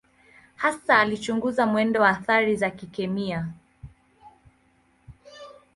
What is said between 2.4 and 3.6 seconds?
za kikemia.